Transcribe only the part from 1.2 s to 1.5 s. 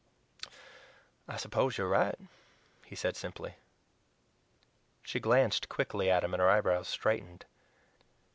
"I